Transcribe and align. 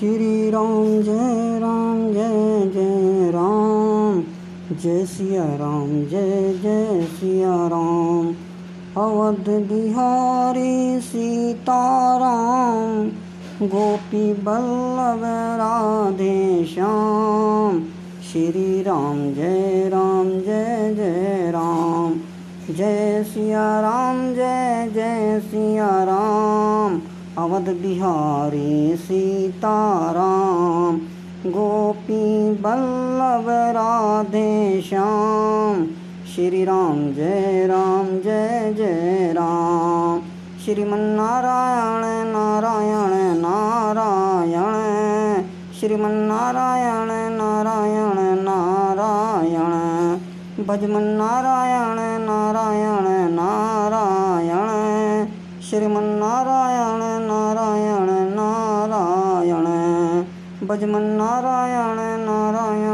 Shri 0.00 0.50
Ram, 0.50 1.02
Jai 1.02 1.58
Ram, 1.58 2.12
Jai 2.12 2.70
Jai 2.74 3.30
Ram. 3.30 4.24
Jai 4.76 5.06
Siya 5.06 5.44
Ram, 5.44 6.04
Jai 6.04 6.58
Jai 6.62 7.06
Siya 7.10 7.66
Ram. 7.66 8.34
Awadh 8.96 9.48
Bihari 9.48 11.00
Sitaram 11.00 13.10
Gopi 13.66 14.34
Ballabh 14.34 15.20
Radhe 15.60 16.64
Shyam. 16.64 17.84
Shri 18.32 18.82
Ram, 18.82 19.34
Jai 19.34 19.88
Ram, 19.88 20.30
Jai 20.30 20.94
Jai 20.96 21.50
Ram. 21.50 22.20
Jai 22.70 23.24
Siya 23.28 23.80
Ram, 23.80 24.34
Jai 24.34 24.90
Jai 24.94 25.40
Siya 25.44 26.04
Ram. 26.04 27.00
Awadh 27.38 27.52
Bihari 27.52 28.96
Sitaram, 28.96 31.00
Gopi 31.50 32.52
Ballabh 32.52 33.44
Radhe 33.48 34.82
Shyam. 34.82 35.86
Shri 36.34 36.64
Ram 36.64 37.12
Jai 37.12 37.66
Ram, 37.66 38.06
Jai 38.06 38.74
Jai 38.78 39.32
Ram. 39.32 40.22
Sriman Narayana 40.64 42.28
Narayan 42.28 43.38
Narayan. 43.38 45.44
Sriman Narayana 45.80 47.32
Narayan 47.32 48.38
Narayan. 48.38 50.64
Bhajman 50.64 51.02
Narayan 51.02 52.22
Narayan. 52.22 53.32
Narayan 53.32 55.26
Sriman Narayana 55.70 57.15
Bhajman 60.66 61.02
Narayan 61.18 61.98
Narayan 62.20 62.85